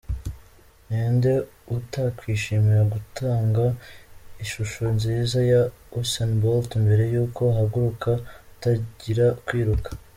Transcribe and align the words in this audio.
Ninde 0.87 1.33
utakwishimira 1.75 2.81
gutunga 2.93 3.63
ishusho 4.43 4.83
nziza 4.95 5.37
ya 5.51 5.61
Usain 5.99 6.31
Bolt 6.41 6.69
mbere 6.83 7.03
yuko 7.13 7.41
ahaguruka 7.53 8.09
atangira 8.51 9.25
kwiruka?. 9.45 9.89